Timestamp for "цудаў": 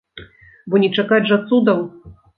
1.47-1.79